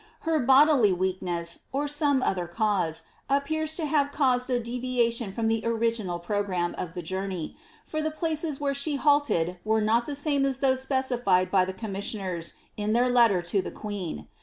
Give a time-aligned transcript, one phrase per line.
[0.15, 5.47] * Her bodily weakness, or some other cause, appears to have caused a deviation from
[5.47, 10.15] the original programme of the journey, for the places where she halted were not the
[10.15, 14.27] same as those specified by the commissioners in their letter to the queen.